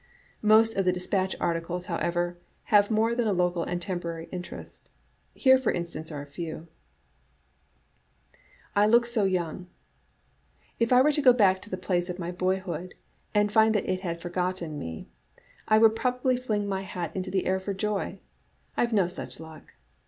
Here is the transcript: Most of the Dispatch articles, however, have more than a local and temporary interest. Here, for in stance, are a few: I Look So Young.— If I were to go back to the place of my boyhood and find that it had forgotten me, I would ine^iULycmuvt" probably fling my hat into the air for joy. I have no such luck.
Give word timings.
Most 0.41 0.73
of 0.73 0.83
the 0.83 0.91
Dispatch 0.91 1.35
articles, 1.39 1.85
however, 1.85 2.35
have 2.73 2.89
more 2.89 3.13
than 3.13 3.27
a 3.27 3.33
local 3.33 3.61
and 3.61 3.79
temporary 3.79 4.27
interest. 4.31 4.89
Here, 5.35 5.59
for 5.59 5.69
in 5.71 5.85
stance, 5.85 6.11
are 6.11 6.23
a 6.23 6.25
few: 6.25 6.67
I 8.75 8.87
Look 8.87 9.05
So 9.05 9.25
Young.— 9.25 9.67
If 10.79 10.91
I 10.91 11.03
were 11.03 11.11
to 11.11 11.21
go 11.21 11.33
back 11.33 11.61
to 11.61 11.69
the 11.69 11.77
place 11.77 12.09
of 12.09 12.17
my 12.17 12.31
boyhood 12.31 12.95
and 13.35 13.51
find 13.51 13.75
that 13.75 13.87
it 13.87 14.01
had 14.01 14.19
forgotten 14.19 14.79
me, 14.79 15.07
I 15.67 15.77
would 15.77 15.91
ine^iULycmuvt" 15.91 15.95
probably 15.95 16.35
fling 16.35 16.67
my 16.67 16.81
hat 16.81 17.15
into 17.15 17.29
the 17.29 17.45
air 17.45 17.59
for 17.59 17.75
joy. 17.75 18.17
I 18.75 18.81
have 18.81 18.93
no 18.93 19.05
such 19.07 19.39
luck. 19.39 19.73